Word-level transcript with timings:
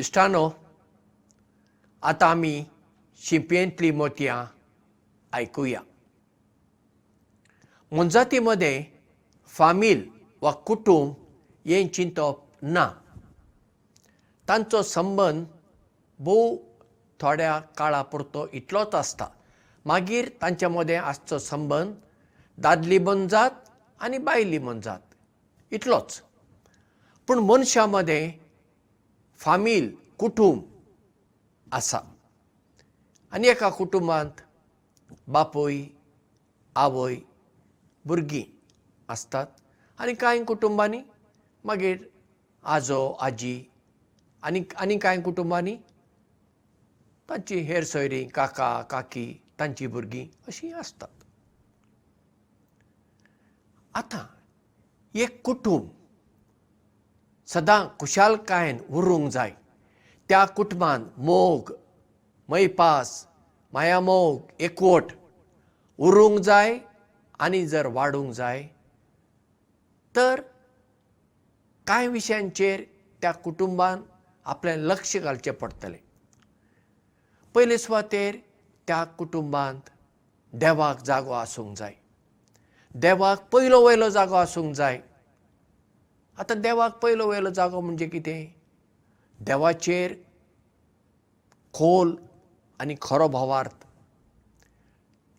इश्टानो 0.00 0.44
आतां 2.02 2.30
आमी 2.30 2.54
शिंपयेंतलीं 3.20 3.92
मोतयां 3.92 4.38
आयकुया। 5.32 5.80
मोनजाती 7.92 8.38
मध्ये 8.38 8.74
फामील 9.54 10.00
वा 10.42 10.52
कुटूंब 10.66 11.14
हें 11.66 11.88
चिंतप 11.94 12.36
ना। 12.74 12.86
तांचो 14.48 14.82
संबंद 14.82 15.46
भोव 16.20 16.56
थोड्या 17.20 17.58
काळा 17.78 18.02
पुरतो 18.02 18.46
इतलोच 18.52 18.94
आसता। 18.94 19.26
मागीर 19.86 20.28
तांचे 20.42 20.66
मदें 20.68 20.96
आसचो 20.96 21.38
संबंद 21.38 21.94
दादली 22.58 22.98
मनजात 22.98 23.50
आनी 24.00 24.18
बायली 24.18 24.58
मनजात 24.58 25.02
इतलोच। 25.72 26.20
पूण 27.28 27.38
मनशा 27.48 27.86
मदें 27.86 28.39
फामील 29.40 29.88
कुटूंब 30.18 30.62
आसा. 31.74 31.98
आनी 33.32 33.48
एका 33.48 33.68
कुटुंबांत 33.76 34.40
बापूय 35.32 35.76
आवय 36.76 37.16
भुरगीं 38.04 38.44
आसतात. 39.08 39.46
आनी 39.98 40.14
कांय 40.14 40.42
कुटुंबांनी 40.44 41.00
मागीर 41.64 41.96
आजो 42.64 43.00
आजी 43.20 43.54
आनी 44.42 44.62
आनी 44.76 44.98
कांय 44.98 45.20
कुटुंबांनी 45.22 45.76
तांची 47.28 47.58
हेर 47.68 47.84
सोयरीं 47.84 48.28
काका 48.34 48.70
काकी 48.90 49.26
तांचीं 49.58 49.88
भुरगीं 49.88 50.26
अशीं 50.48 50.72
आसतात. 50.74 51.08
आतां 53.94 54.24
एक 55.20 55.40
कुटूंब 55.44 55.88
सदां 57.52 57.86
खुशालकायेन 57.98 58.78
उरूंक 58.90 59.30
जाय. 59.30 59.50
त्या 60.30 60.44
कुटुंबांत 60.56 61.06
मोग 61.18 61.72
मैपास 62.48 63.08
मायामोग 63.72 64.62
एकवट 64.62 65.12
उरूंक 65.98 66.38
जाय 66.48 66.78
आनी 67.40 67.66
जर 67.66 67.86
वाडूंक 67.96 68.32
जाय 68.34 68.62
तर 70.14 70.40
कांय 71.86 72.08
विशयांचेर 72.08 72.84
त्या 73.22 73.32
कुटुंबान 73.44 74.02
आपलें 74.46 74.76
लक्ष 74.76 75.16
घालचें 75.16 75.52
पडटलें 75.52 75.98
पयले 77.54 77.78
सुवातेर 77.78 78.36
त्या 78.86 79.02
कुटुंबांत 79.18 79.90
देवाक 80.52 81.02
जागो 81.04 81.32
आसूंक 81.32 81.76
जाय. 81.78 81.94
देवाक 82.94 83.48
पयलो 83.52 83.80
वयलो 83.84 84.08
जागो 84.10 84.34
आसूंक 84.34 84.74
जाय 84.74 84.98
आतां 86.40 86.60
देवाक 86.60 86.98
पयलो 87.02 87.26
वयलो 87.28 87.50
जागो 87.50 87.80
म्हणजे 87.80 88.06
कितें? 88.08 88.46
देवाचेर 89.40 90.12
खोल 91.74 92.14
आनी 92.80 92.94
खरो 93.02 93.28
भावार्थ. 93.28 93.84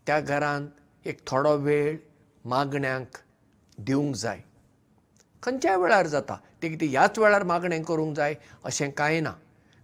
त्या 0.06 0.20
घरांत 0.20 1.08
एक 1.08 1.28
थोडो 1.28 1.56
वेळ 1.58 1.98
मागण्यांक 2.46 3.18
दिवंक 3.78 4.16
जाय. 4.16 4.42
खंयच्याय 5.44 5.78
वेळार 5.78 6.08
जाता? 6.08 6.38
तें 6.64 6.70
कितें 6.70 6.88
ह्याच 6.88 7.20
वेळार 7.20 7.44
मागणें 7.44 7.84
करूंक 7.84 8.16
जाय? 8.16 8.36
अशें 8.64 8.92
कांय 8.92 9.20
ना. 9.20 9.34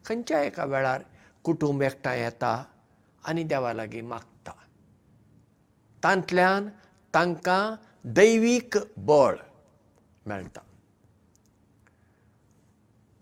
खंयच्याय 0.05 0.47
एका 0.47 0.65
वेळार 0.65 1.01
कुटूंब 1.43 1.83
एकठांय 1.83 2.21
येता 2.21 2.63
आनी 3.25 3.43
देवा 3.43 3.73
लागीं 3.73 4.03
मागता. 4.03 4.51
तांतल्यान 6.03 6.69
तांकां 7.13 7.75
दैवीक 8.05 8.77
बळ 8.97 9.35
मेळटा 10.25 10.61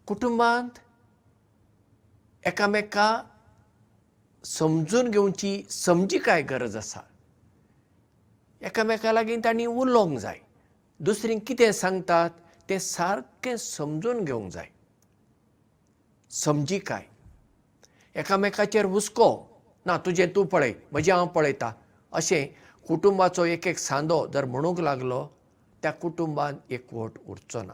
कुटुंबांत 0.07 0.77
एकामेका 2.47 3.07
समजून 4.43 5.09
घेवची 5.09 5.63
समजीकाय 5.69 6.41
गरज 6.49 6.75
आसा? 6.77 6.99
एकामेका 8.61 9.11
लागीं 9.11 9.37
तांणी 9.43 9.65
उलोवंक 9.65 10.19
जाय. 10.19 10.37
दुसरीं 10.99 11.39
कितें 11.47 11.71
सांगतात 11.71 12.29
तें 12.69 12.77
सारकें 12.79 13.55
समजून 13.57 14.23
घेवंक 14.23 14.51
जाय. 14.53 14.67
समजीकाय 16.31 17.03
एकामेकाचेर 18.15 18.85
हुस्को 18.85 19.29
ना 19.85 19.97
तुजें 20.05 20.27
तूं 20.35 20.45
पळय 20.45 20.73
म्हजें 20.91 21.13
हांव 21.13 21.27
पळयतां. 21.27 21.71
अशें 22.13 22.45
कुटुंबाचो 22.87 23.45
एक 23.45 23.67
एक 23.67 23.77
सांदो 23.79 24.25
जर 24.33 24.45
म्हणूंक 24.45 24.79
लागलो 24.79 25.25
त्या 25.81 25.91
कुटुंबांत 25.91 26.71
एकवट 26.71 27.17
उरचो 27.27 27.61
ना 27.63 27.73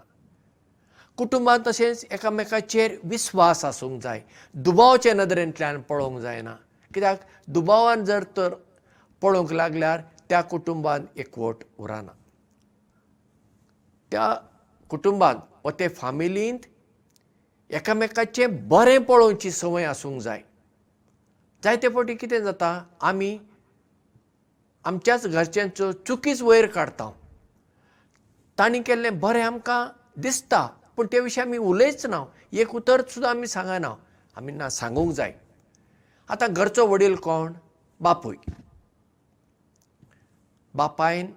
कुटुंबांत 1.22 1.60
तशेंच 1.68 2.06
एकामेकाचेर 2.12 2.96
विस्वास 3.04 3.64
आसूंक 3.66 4.02
जाय. 4.04 4.22
दुबावचे 4.54 5.12
नदरेंतल्यान 5.14 5.82
पळोवंक 5.90 6.20
जायना. 6.22 6.54
कित्याक? 6.94 7.18
दुबावान 7.48 8.06
जर 8.06 8.24
तर 8.38 8.54
पळोवंक 9.22 9.52
लागल्यार 9.52 10.02
त्या 10.30 10.42
कुटुंबांत 10.42 11.20
एकवट 11.20 11.64
उरना. 11.78 12.12
त्या 14.12 14.34
कुटुंबांत 14.90 15.40
वा 15.64 15.72
ते 15.80 15.88
फामिलींत 15.88 16.66
एकामेकाचें 17.70 18.68
बरें 18.70 18.98
पळोवची 19.04 19.52
संवय 19.52 19.86
आसूंक 19.86 20.22
जाय. 20.22 20.42
जायते 21.64 21.90
फावटी 21.90 22.16
कितें 22.16 22.40
जाता? 22.44 22.84
आमी 23.02 23.38
आमच्याच 24.86 25.28
घरच्यांचो 25.28 25.92
चुकीच 25.92 26.42
वयर 26.42 26.68
काडटा 26.68 27.12
तांणी 28.60 28.82
केल्लें 28.82 29.20
बरें 29.20 29.42
आमकां 29.42 29.88
दिसता 30.22 30.68
पूण 31.02 31.08
ते 31.12 31.20
विशीं 31.20 31.42
आमी 31.42 31.58
उलयच 31.58 32.06
ना. 32.06 32.20
एक 32.54 32.74
उतर 32.78 33.02
सुद्दां 33.10 33.30
आमी 33.34 33.48
सांगना 33.48 33.90
आमी 34.38 34.52
ना 34.54 34.70
सांगूंक 34.70 35.12
जाय. 35.18 35.34
आतां 36.30 36.54
घरचो 36.54 36.86
वडील 36.88 37.16
कोण? 37.26 37.54
बापूय. 38.02 38.36
बापायन 40.74 41.28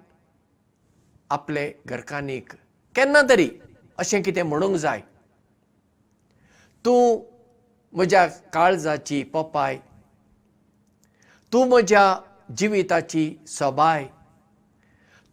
आपले 1.29 1.65
घरकान्नीक 1.85 2.53
केन्ना 2.95 3.21
तरी 3.29 3.49
अशें 3.97 4.21
कितें 4.23 4.43
म्हणूंक 4.43 4.75
जाय. 4.77 5.01
तूं 6.85 7.01
म्हज्या 7.93 8.25
काळजाची 8.53 9.23
पपाय 9.33 9.77
तूं 11.51 11.67
म्हज्या 11.69 12.05
जिविताची 12.57 13.25
सोबाय. 13.47 14.05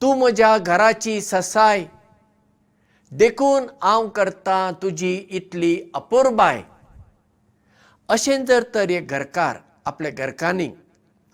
तूं 0.00 0.18
म्हज्या 0.18 0.56
घराची 0.58 1.20
ससाय 1.20 1.84
देखून 3.12 3.66
हांव 3.82 4.08
करतां 4.08 4.72
तुजी 4.82 5.14
इतली 5.30 5.90
अपुरबाय. 5.94 6.62
अशें 8.08 8.44
जर 8.44 8.64
तर 8.74 8.90
एक 8.90 9.08
घरकार 9.08 9.56
आपल्या 9.86 10.10
घरकान्नीक 10.10 10.74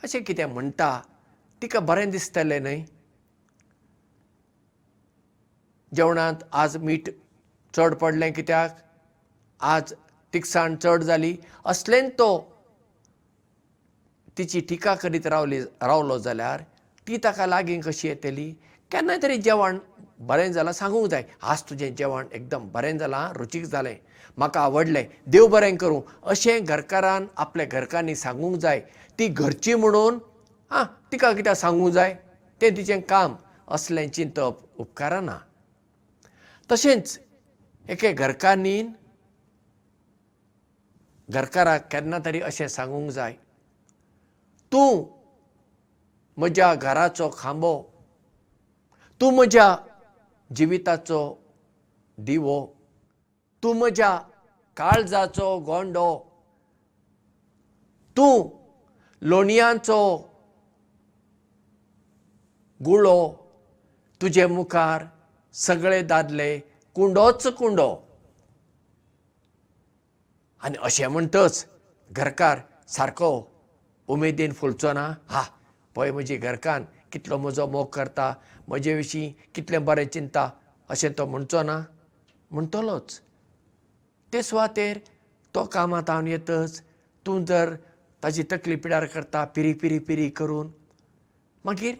अशें 0.02 0.22
कितें 0.24 0.44
म्हणटा 0.44 0.90
तिका 1.62 1.80
बरें 1.80 2.10
दिसतलें 2.10 2.60
न्हय? 2.62 2.82
जेवणांत 5.92 6.42
आज 6.52 6.76
मीठ 6.76 7.10
चड 7.74 7.94
पडलें 7.94 8.32
कित्याक? 8.32 8.76
आज 9.60 9.92
तिकसाण 10.32 10.76
चड 10.76 11.02
जाली. 11.02 11.36
असलेन 11.64 12.08
तो 12.08 12.30
तिची 14.38 14.60
टिका 14.60 14.94
करीत 14.94 15.26
रावली 15.26 15.60
रावलो 15.60 16.18
जाल्यार 16.18 16.62
ती 17.06 17.16
ताका 17.24 17.46
लागीं 17.46 17.80
कशी 17.80 18.08
येतली? 18.08 18.50
केन्नाय 18.90 19.18
तरी 19.22 19.36
जेवण 19.36 19.78
बरें 20.20 20.52
जालां 20.52 20.72
सांगूंक 20.72 21.06
जाय. 21.10 21.24
आज 21.42 21.62
तुजें 21.62 21.94
जेवण 21.96 22.26
एकदम 22.32 22.68
बरें 22.72 22.96
जालां 22.98 23.32
रुचीक 23.34 23.64
जालें. 23.66 23.96
म्हाका 24.38 24.60
आवडलें 24.60 25.06
देव 25.26 25.46
बरें 25.48 25.76
करूं 25.76 26.00
अशें 26.30 26.64
घरकारान 26.64 27.26
आपल्या 27.36 27.66
घरकान्नी 27.66 28.14
सांगूंक 28.14 28.56
जाय. 28.56 28.80
ती 29.18 29.28
घरची 29.28 29.74
म्हणून 29.74 30.18
आं 30.70 30.84
तिका 31.12 31.32
कित्याक 31.32 31.56
सांगूंक 31.56 31.92
जाय? 31.92 32.14
तें 32.60 32.76
तिचें 32.76 33.00
काम 33.00 33.36
असलें 33.68 34.08
चिंतप 34.08 34.80
उपकारना 34.80 35.38
तशेंच 36.70 37.18
एके 37.86 38.12
घरकान्नीन 38.12 38.92
घरकाराक 41.28 41.88
केन्ना 41.92 42.18
तरी 42.24 42.40
अशें 42.40 42.68
सांगूंक 42.68 43.10
जाय. 43.10 43.32
तूं 44.72 45.04
म्हज्या 46.38 46.74
घराचो 46.74 47.30
खांबो 47.38 47.74
तूं 49.20 49.30
म्हज्या 49.34 49.76
जिविताचो 50.56 51.20
दिवो 52.26 52.64
तूं 53.62 53.74
म्हज्या 53.78 54.16
काळजाचो 54.76 55.58
गोंडो 55.66 56.08
तूं 58.16 58.48
लोणयांचो 59.28 60.00
गुळो 62.84 63.20
तुजे 64.22 64.46
मुखार 64.46 65.04
सगळे 65.54 66.02
दादले 66.02 66.58
कुंडोच 66.94 67.46
कुंडो. 67.58 67.88
आनी 70.62 70.78
अशें 70.82 71.06
म्हणटच 71.08 71.64
घरकार 72.10 72.60
सारको 72.88 73.30
उमेदीन 74.08 74.52
फुलचो 74.52 74.92
ना? 74.92 75.12
हा 75.28 75.42
पळय 75.94 76.10
म्हजी 76.12 76.36
घरकान 76.36 76.84
कितलो 77.12 77.38
म्हजो 77.38 77.66
मोग 77.66 77.88
करता 77.92 78.32
म्हजे 78.68 78.94
विशीं 78.94 79.30
कितलें 79.54 79.84
बरें 79.84 80.06
चिंता 80.08 80.50
अशें 80.90 81.12
तो 81.18 81.26
म्हणचो 81.26 81.62
ना. 81.62 81.82
म्हणटलोच 82.50 83.20
ते 84.32 84.42
सुवातेर 84.42 84.98
तो 85.54 85.64
कामात 85.72 86.10
हांव 86.10 86.26
येतच 86.26 86.80
तूं 87.26 87.44
जर 87.44 87.74
ताची 88.22 88.42
तकली 88.52 88.76
पिड्यार 88.76 89.04
करता 89.14 89.44
पिरी 89.54 89.72
पिरी 89.80 89.98
पिरी 90.06 90.28
करून 90.38 90.70
मागीर 91.64 91.94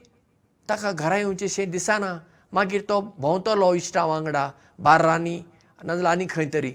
ताका 0.68 0.92
घरा 0.92 1.16
येवचेशें 1.16 1.70
दिसना 1.70 2.18
मागीर 2.52 2.82
तो 2.88 3.00
भोंवतलो 3.18 3.72
इश्टा 3.74 4.04
वांगडा 4.04 4.50
बार्रांनी 4.78 5.36
नाजाल्यार 5.84 6.12
आनी 6.12 6.26
खंय 6.30 6.48
तरी. 6.52 6.72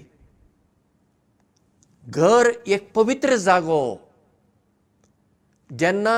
घर 2.06 2.50
एक 2.66 2.92
पवित्र 2.94 3.36
जागो. 3.36 3.96
जेन्ना 5.70 6.16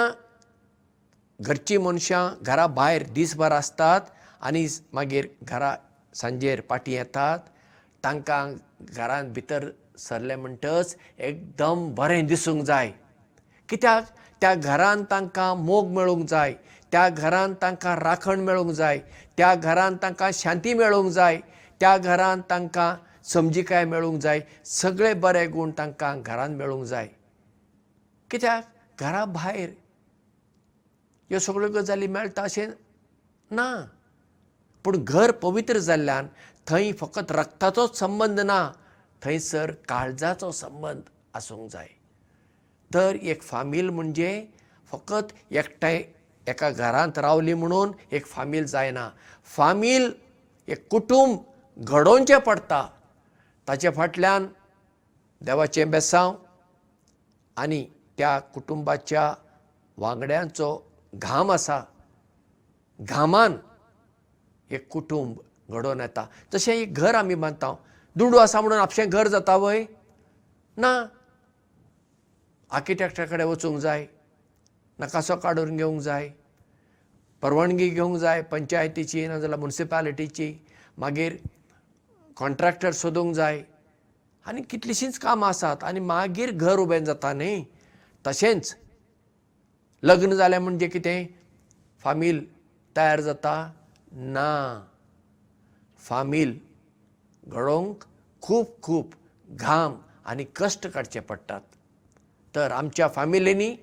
घरचीं 1.41 1.79
मनशां 1.79 2.45
घरा 2.45 2.67
भायर 2.67 3.03
दिसभर 3.03 3.53
आसतात 3.53 4.01
आनी 4.41 4.67
मागीर 4.93 5.27
घरा 5.43 5.77
सांजेर 6.15 6.61
पाटी 6.61 6.93
येतात. 6.93 7.39
तांकां 8.05 8.55
घरांत 8.81 9.31
भितर 9.31 9.71
सरले 9.99 10.37
म्हणटच 10.37 10.97
एकदम 11.19 11.95
बरें 11.95 12.27
दिसूंक 12.27 12.65
जाय. 12.65 12.91
कित्याक? 13.69 14.05
त्या 14.41 14.55
घरांत 14.55 15.05
तांकां 15.11 15.57
मोग 15.57 15.89
मेळूंक 15.89 16.29
जाय. 16.29 16.55
त्या 16.93 17.09
घरांत 17.09 17.55
तांकां 17.63 17.99
राखण 17.99 18.41
मेळूंक 18.41 18.71
जाय. 18.71 18.99
त्या 19.37 19.55
घरांत 19.55 19.97
तांकां 20.03 20.31
शांती 20.35 20.75
मेळूंक 20.75 21.11
जाय. 21.11 21.41
त्या 21.81 21.99
घरांत 21.99 22.43
तांकां 22.51 22.95
समजिकाय 23.25 23.85
मेळूंक 23.85 24.21
जाय. 24.23 24.41
सगळे 24.65 25.15
बरे 25.15 25.47
गूण 25.47 25.71
तांकां 25.79 26.23
घरांत 26.23 26.57
मेळूंक 26.57 26.85
जाय. 26.85 27.09
कित्याक? 28.31 28.65
घरा 28.99 29.25
भायर 29.25 29.71
ह्यो 31.31 31.39
सगळ्यो 31.39 31.69
गजाली 31.73 32.07
मेळटा 32.07 32.43
अशें 32.43 32.67
ना. 33.51 33.69
पूण 34.85 35.05
घर 35.05 35.31
पवित्र 35.43 35.79
जाल्ल्यान 35.79 36.27
थंय 36.67 36.93
फकत 37.01 37.33
रक्ताचोच 37.33 37.99
संबंद 37.99 38.41
ना 38.41 38.61
थंयसर 39.23 39.71
काळजाचो 39.89 40.51
संबंद 40.53 41.03
आसूंक 41.35 41.71
जाय. 41.73 41.89
तर 42.95 43.17
एक 43.23 43.43
फामील 43.43 43.89
म्हणजे 43.91 44.31
फकत 44.91 45.33
एकठांय 45.51 46.03
एका 46.49 46.71
घरांत 46.71 47.19
रावली 47.19 47.55
म्हणून 47.55 47.93
एक 48.13 48.27
फामील 48.27 48.67
जायना. 48.67 49.09
फामील 49.57 50.11
एक 50.69 50.87
कुटूंब 50.91 51.39
घडोवचें 51.77 52.39
पडटा. 52.39 52.87
ताचे 53.69 53.91
फाटल्यान 53.91 54.47
देवाचें 55.41 55.91
बेसांव 55.91 56.35
आनी 57.57 57.85
त्या 58.19 58.39
कुटुंबाच्या 58.39 59.33
वांगड्यांचो 59.99 60.69
घाम 61.19 61.51
आसा. 61.51 61.81
घामान 63.01 63.57
एक 64.71 64.89
कुटूंब 64.89 65.37
घडोवन 65.71 66.01
येता. 66.01 66.27
जशें 66.53 66.75
एक 66.75 66.95
घर 66.95 67.15
आमी 67.15 67.35
बांदता. 67.35 67.75
दुडू 68.17 68.37
आसा 68.37 68.61
म्हणून 68.61 68.79
आपशें 68.79 69.11
घर 69.11 69.29
जाता 69.29 69.57
वय? 69.57 69.85
ना. 70.77 71.07
आर्किटेक्टा 72.71 73.25
कडेन 73.25 73.47
वचूंक 73.47 73.79
जाय. 73.79 74.07
नकासो 75.01 75.37
काडून 75.37 75.77
घेवंक 75.77 76.01
जाय. 76.01 76.31
परवानगी 77.43 77.89
घेवंक 77.89 78.17
जाय. 78.17 78.43
पंचायतीची 78.43 79.27
नाजाल्यार 79.27 79.61
मुन्सिपालिटीची. 79.61 80.55
मागीर 80.99 81.37
कॉन्ट्रॅक्टर 82.37 82.93
सोदूंक 82.93 83.35
जाय. 83.35 83.63
आनी 84.47 84.63
कितलींशींच 84.63 85.19
कामां 85.19 85.49
आसात. 85.49 85.85
आनी 85.85 86.01
मागीर 86.01 86.51
घर 86.51 86.79
उबें 86.79 87.05
जाता 87.05 87.33
न्ही? 87.33 87.65
तशेंच 88.27 88.77
लग्न 90.07 90.35
जालें 90.35 90.59
म्हणजे 90.59 90.89
कितें? 90.89 91.27
फामील 92.01 92.45
तयार 92.97 93.21
जाता? 93.21 93.73
ना. 94.13 94.87
फामील 95.99 96.59
घडोवंक 97.49 98.05
खूब 98.43 98.67
खूब 98.83 99.11
घाम 99.51 99.97
आनी 100.27 100.45
कश्ट 100.57 100.87
काडचे 100.87 101.21
पडटात. 101.21 101.61
तर 102.55 102.73
आमच्या 102.73 103.09
फामिलींनी 103.09 103.77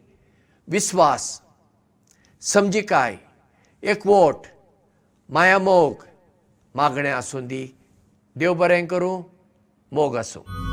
विस्वास 0.67 1.41
समजिकाय 2.41 3.17
एकवोट 3.83 4.47
माया 5.29 5.59
मोग 5.59 6.03
मागणें 6.75 7.11
आसूं 7.11 7.47
दी. 7.47 7.67
देव 8.35 8.53
बरें 8.53 8.85
करूं 8.87 9.23
मोग 9.91 10.15
आसूं 10.17 10.72